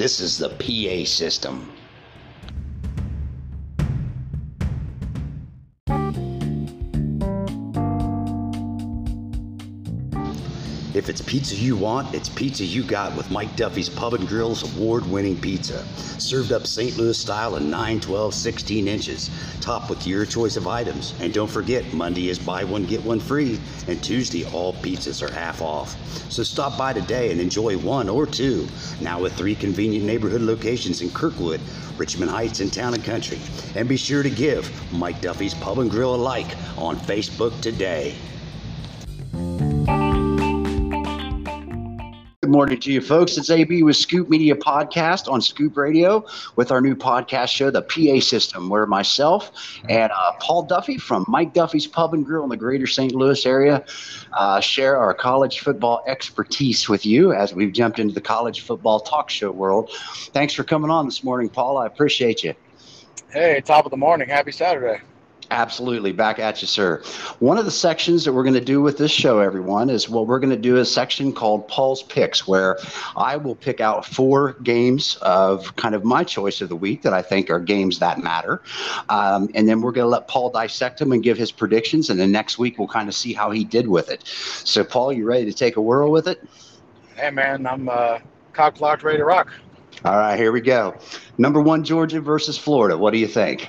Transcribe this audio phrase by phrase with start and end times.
[0.00, 1.70] This is the PA system.
[10.92, 14.74] If it's pizza you want, it's pizza you got with Mike Duffy's Pub and Grill's
[14.74, 15.86] award winning pizza.
[16.18, 16.96] Served up St.
[16.96, 19.30] Louis style in 9, 12, 16 inches.
[19.60, 21.14] Topped with your choice of items.
[21.20, 23.60] And don't forget, Monday is buy one, get one free.
[23.86, 25.96] And Tuesday, all pizzas are half off.
[26.28, 28.66] So stop by today and enjoy one or two.
[29.00, 31.60] Now with three convenient neighborhood locations in Kirkwood,
[31.98, 33.38] Richmond Heights, and Town and Country.
[33.76, 38.16] And be sure to give Mike Duffy's Pub and Grill a like on Facebook today.
[42.50, 43.38] Morning to you, folks.
[43.38, 47.82] It's AB with Scoop Media Podcast on Scoop Radio with our new podcast show, The
[47.82, 49.52] PA System, where myself
[49.88, 53.14] and uh, Paul Duffy from Mike Duffy's Pub and Grill in the greater St.
[53.14, 53.84] Louis area
[54.32, 58.98] uh, share our college football expertise with you as we've jumped into the college football
[58.98, 59.90] talk show world.
[60.32, 61.78] Thanks for coming on this morning, Paul.
[61.78, 62.54] I appreciate you.
[63.32, 64.28] Hey, top of the morning.
[64.28, 65.00] Happy Saturday.
[65.50, 66.12] Absolutely.
[66.12, 67.02] Back at you, sir.
[67.40, 70.28] One of the sections that we're going to do with this show, everyone, is what
[70.28, 72.78] we're going to do a section called Paul's Picks, where
[73.16, 77.12] I will pick out four games of kind of my choice of the week that
[77.12, 78.62] I think are games that matter.
[79.08, 82.10] Um, and then we're going to let Paul dissect them and give his predictions.
[82.10, 84.24] And then next week, we'll kind of see how he did with it.
[84.24, 86.48] So, Paul, you ready to take a whirl with it?
[87.16, 88.20] Hey, man, I'm uh,
[88.52, 89.52] cock locked, ready to rock.
[90.04, 90.96] All right, here we go.
[91.38, 92.96] Number one, Georgia versus Florida.
[92.96, 93.68] What do you think?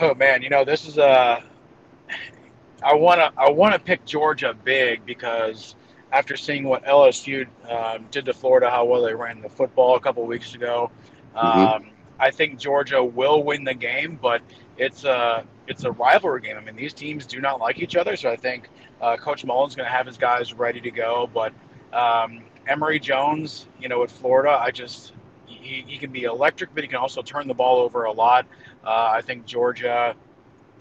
[0.00, 1.42] Oh man, you know this is a.
[2.82, 5.74] I want to I want to pick Georgia big because
[6.12, 10.00] after seeing what LSU um, did to Florida, how well they ran the football a
[10.00, 10.90] couple weeks ago,
[11.34, 11.46] mm-hmm.
[11.48, 14.18] um, I think Georgia will win the game.
[14.20, 14.42] But
[14.76, 16.56] it's a it's a rivalry game.
[16.56, 18.68] I mean, these teams do not like each other, so I think
[19.00, 21.28] uh, Coach Mullen's going to have his guys ready to go.
[21.34, 21.52] But
[21.92, 25.12] um, Emory Jones, you know, at Florida, I just
[25.46, 28.46] he, he can be electric, but he can also turn the ball over a lot.
[28.84, 30.14] Uh, I think Georgia,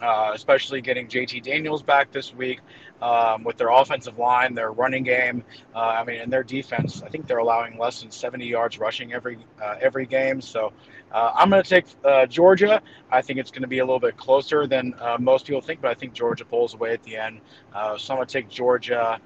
[0.00, 2.60] uh, especially getting JT Daniels back this week
[3.02, 5.44] um, with their offensive line, their running game.
[5.74, 7.02] Uh, I mean, and their defense.
[7.02, 9.38] I think they're allowing less than 70 yards rushing every
[9.80, 10.40] every game.
[10.40, 10.72] So
[11.12, 11.86] I'm going to take
[12.28, 12.82] Georgia.
[13.10, 15.90] I think it's going to be a little bit closer than most people think, but
[15.90, 17.40] I think Georgia pulls away at the end.
[17.72, 19.18] so I'm going to take Georgia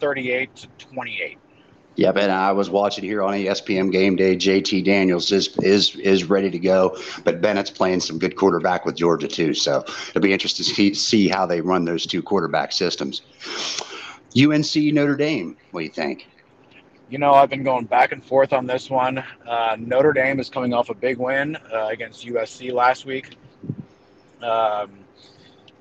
[0.00, 1.38] 38 to 28.
[1.96, 4.36] Yeah, and I was watching here on ESPN game day.
[4.36, 8.96] JT Daniels is is is ready to go, but Bennett's playing some good quarterback with
[8.96, 9.54] Georgia too.
[9.54, 13.22] So it'll be interesting to see, see how they run those two quarterback systems.
[14.36, 15.56] UNC Notre Dame.
[15.70, 16.26] What do you think?
[17.10, 19.22] You know, I've been going back and forth on this one.
[19.46, 23.36] Uh, Notre Dame is coming off a big win uh, against USC last week.
[24.42, 24.90] Um,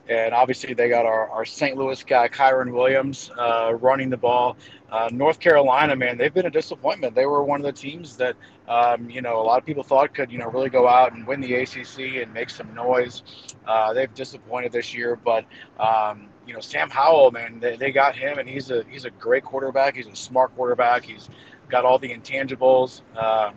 [0.10, 1.78] and obviously they got our, our St.
[1.78, 4.58] Louis guy Kyren Williams uh, running the ball.
[4.92, 7.16] Uh, North Carolina, man, they've been a disappointment.
[7.16, 8.36] They were one of the teams that
[8.68, 11.26] um, you know a lot of people thought could you know really go out and
[11.26, 13.24] win the ACC and make some noise.
[13.66, 15.46] Uh, they've disappointed this year, but
[15.80, 19.10] um, you know Sam Howell, man, they, they got him, and he's a he's a
[19.12, 19.96] great quarterback.
[19.96, 21.04] He's a smart quarterback.
[21.04, 21.30] He's
[21.70, 23.02] got all the intangibles.
[23.18, 23.56] Um,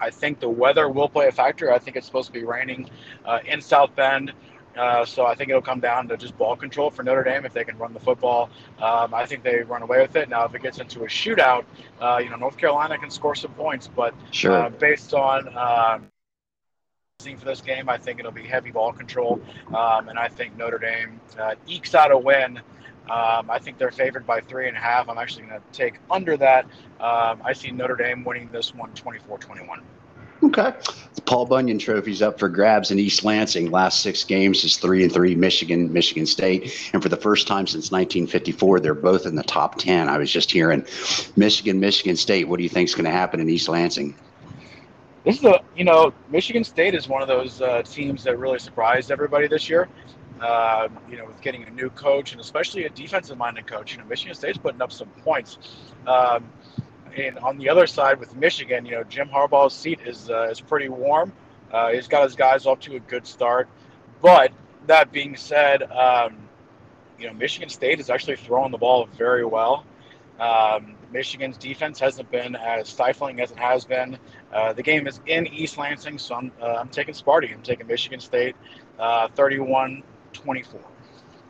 [0.00, 1.72] I think the weather will play a factor.
[1.72, 2.90] I think it's supposed to be raining
[3.24, 4.32] uh, in South Bend.
[4.76, 7.52] Uh, so I think it'll come down to just ball control for Notre Dame if
[7.52, 8.50] they can run the football.
[8.78, 10.28] Um, I think they run away with it.
[10.28, 11.64] Now, if it gets into a shootout,
[12.00, 14.52] uh, you know North Carolina can score some points, but sure.
[14.52, 16.08] uh, based on um,
[17.22, 20.78] for this game, I think it'll be heavy ball control, um, and I think Notre
[20.78, 22.60] Dame uh, ekes out a win.
[23.10, 25.08] Um, I think they're favored by three and a half.
[25.08, 26.64] I'm actually going to take under that.
[27.00, 29.82] Um, I see Notre Dame winning this one 24 21.
[30.42, 30.72] Okay.
[31.14, 33.70] The Paul Bunyan Trophy's up for grabs in East Lansing.
[33.70, 35.34] Last six games is three and three.
[35.34, 39.78] Michigan, Michigan State, and for the first time since 1954, they're both in the top
[39.78, 40.08] ten.
[40.08, 40.84] I was just hearing
[41.36, 42.48] Michigan, Michigan State.
[42.48, 44.16] What do you think is going to happen in East Lansing?
[45.24, 48.58] This is a you know Michigan State is one of those uh, teams that really
[48.58, 49.88] surprised everybody this year.
[50.40, 53.92] Uh, you know, with getting a new coach and especially a defensive-minded coach.
[53.92, 55.58] You know, Michigan State's putting up some points.
[56.04, 56.50] Um,
[57.16, 60.60] and on the other side with Michigan, you know, Jim Harbaugh's seat is uh, is
[60.60, 61.32] pretty warm.
[61.72, 63.68] Uh, he's got his guys off to a good start.
[64.20, 64.52] But
[64.86, 66.36] that being said, um,
[67.18, 69.84] you know, Michigan State is actually throwing the ball very well.
[70.38, 74.18] Um, Michigan's defense hasn't been as stifling as it has been.
[74.52, 77.52] Uh, the game is in East Lansing, so I'm, uh, I'm taking Sparty.
[77.52, 78.56] I'm taking Michigan State
[78.98, 80.80] uh, 31 24.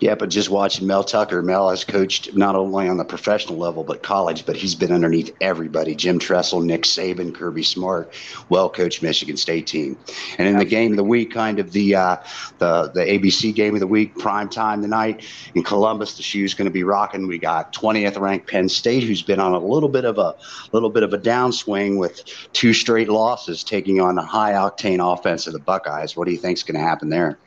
[0.02, 3.84] Yeah, but just watching Mel Tucker, Mel has coached not only on the professional level
[3.84, 8.12] but college, but he's been underneath everybody: Jim Tressel, Nick Saban, Kirby Smart,
[8.48, 9.96] well coached Michigan State team.
[10.38, 12.16] And in the game of the week, kind of the uh,
[12.58, 16.66] the the ABC game of the week, prime time tonight in Columbus, the shoe's going
[16.66, 17.28] to be rocking.
[17.28, 20.34] We got 20th ranked Penn State, who's been on a little bit of a
[20.72, 25.46] little bit of a downswing with two straight losses, taking on the high octane offense
[25.46, 26.16] of the Buckeyes.
[26.16, 27.38] What do you think's going to happen there?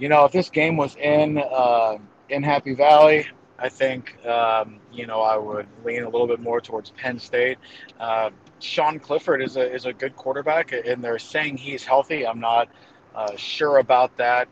[0.00, 1.98] You know, if this game was in uh,
[2.30, 6.60] in Happy Valley, I think um, you know I would lean a little bit more
[6.60, 7.58] towards Penn State.
[8.00, 8.30] Uh,
[8.60, 12.26] Sean Clifford is a is a good quarterback, and they're saying he's healthy.
[12.26, 12.70] I'm not
[13.14, 14.48] uh, sure about that.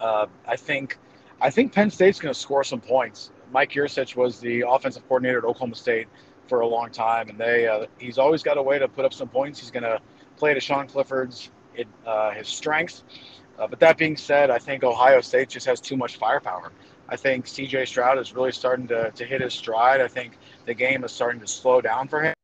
[0.00, 0.98] Uh, I think
[1.42, 3.30] I think Penn State's going to score some points.
[3.52, 6.08] Mike Yurcich was the offensive coordinator at Oklahoma State
[6.48, 9.12] for a long time, and they uh, he's always got a way to put up
[9.12, 9.60] some points.
[9.60, 10.00] He's going to
[10.38, 11.50] play to Sean Clifford's
[12.06, 13.04] uh, his strengths.
[13.58, 16.72] Uh, but that being said, I think Ohio State just has too much firepower.
[17.08, 20.00] I think CJ Stroud is really starting to, to hit his stride.
[20.00, 22.34] I think the game is starting to slow down for him.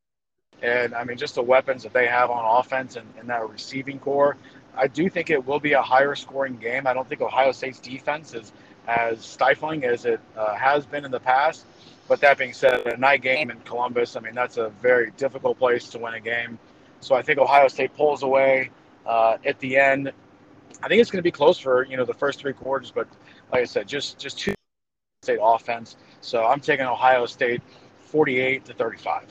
[0.61, 3.99] And I mean, just the weapons that they have on offense and, and that receiving
[3.99, 4.37] corps,
[4.75, 6.85] I do think it will be a higher scoring game.
[6.85, 8.53] I don't think Ohio State's defense is
[8.87, 11.65] as stifling as it uh, has been in the past.
[12.07, 15.57] But that being said, a night game in Columbus, I mean, that's a very difficult
[15.57, 16.59] place to win a game.
[16.99, 18.69] So I think Ohio State pulls away
[19.05, 20.11] uh, at the end.
[20.83, 23.07] I think it's going to be close for you know the first three quarters, but
[23.51, 24.53] like I said, just just two
[25.21, 25.97] state offense.
[26.21, 27.61] So I'm taking Ohio State
[27.99, 29.27] 48 to 35.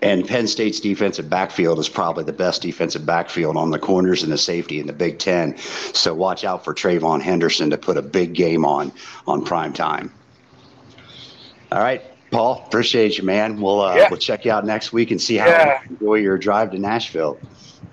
[0.00, 4.30] And Penn State's defensive backfield is probably the best defensive backfield on the corners and
[4.30, 5.56] the safety in the Big Ten.
[5.58, 8.92] So watch out for TreVeyon Henderson to put a big game on
[9.26, 10.12] on prime time.
[11.72, 13.60] All right, Paul, appreciate you, man.
[13.60, 14.08] We'll uh, yeah.
[14.10, 15.80] we'll check you out next week and see how yeah.
[15.82, 17.38] you enjoy your drive to Nashville.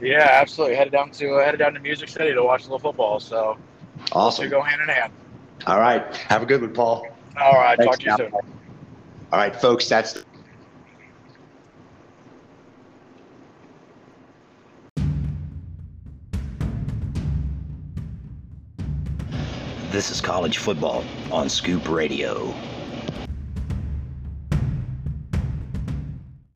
[0.02, 0.76] Yeah, absolutely.
[0.76, 3.20] Headed down to uh, headed down to Music City to watch a little football.
[3.20, 3.58] So
[4.12, 4.50] awesome.
[4.50, 5.14] go hand in hand.
[5.68, 6.16] All right.
[6.18, 7.08] Have a good one, Paul.
[7.42, 7.78] All right.
[7.78, 8.34] Thanks, talk to you soon.
[9.32, 9.88] All right, folks.
[9.88, 10.24] That's.
[19.92, 22.54] This is college football on Scoop Radio.